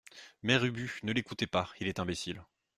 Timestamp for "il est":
1.79-1.99